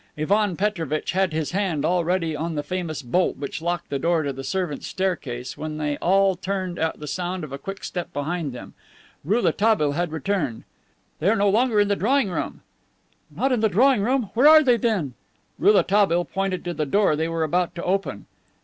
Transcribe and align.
Ivan 0.17 0.57
Petrovitch 0.57 1.11
had 1.11 1.31
his 1.31 1.51
hand 1.51 1.85
already 1.85 2.35
on 2.35 2.55
the 2.55 2.63
famous 2.63 3.03
bolt 3.03 3.37
which 3.37 3.61
locked 3.61 3.91
the 3.91 3.99
door 3.99 4.23
to 4.23 4.33
the 4.33 4.43
servants' 4.43 4.87
staircase 4.87 5.59
when 5.59 5.77
they 5.77 5.97
all 5.97 6.33
turned 6.35 6.79
at 6.79 6.99
the 6.99 7.05
sound 7.05 7.43
of 7.43 7.51
a 7.53 7.59
quick 7.59 7.83
step 7.83 8.11
behind 8.11 8.51
them. 8.51 8.73
Rouletabille 9.23 9.91
had 9.91 10.11
returned. 10.11 10.63
"They 11.19 11.29
are 11.29 11.35
no 11.35 11.49
longer 11.49 11.79
in 11.79 11.87
the 11.87 11.95
drawing 11.95 12.31
room." 12.31 12.61
"Not 13.29 13.51
in 13.51 13.59
the 13.59 13.69
drawing 13.69 14.01
room! 14.01 14.31
Where 14.33 14.47
are 14.47 14.63
they, 14.63 14.77
then?" 14.77 15.13
Rouletabille 15.59 16.25
pointed 16.25 16.65
to 16.65 16.73
the 16.73 16.87
door 16.87 17.15
they 17.15 17.27
were 17.29 17.43
about 17.43 17.75
to 17.75 17.83
open. 17.83 18.25